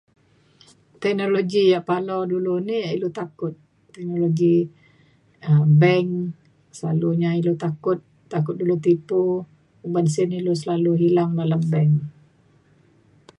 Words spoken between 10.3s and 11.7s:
ilu selalu hilang dalam